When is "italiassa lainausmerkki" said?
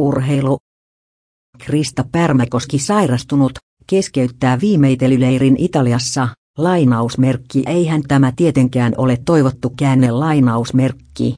5.58-7.62